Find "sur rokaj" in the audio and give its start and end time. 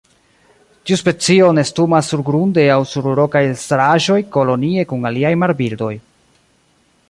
2.93-3.43